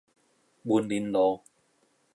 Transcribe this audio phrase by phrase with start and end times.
[0.63, 1.41] 文林路